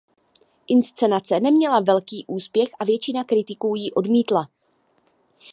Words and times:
Inscenace 0.67 1.39
neměla 1.39 1.79
velký 1.79 2.25
úspěch 2.27 2.69
a 2.79 2.85
většina 2.85 3.23
kritiků 3.23 3.75
ji 3.75 3.91
odmítala. 3.91 4.49